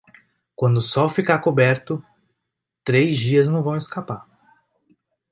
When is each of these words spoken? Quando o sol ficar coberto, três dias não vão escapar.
Quando 0.55 0.77
o 0.77 0.81
sol 0.81 1.07
ficar 1.07 1.37
coberto, 1.37 2.03
três 2.83 3.15
dias 3.19 3.47
não 3.47 3.61
vão 3.61 3.77
escapar. 3.77 4.25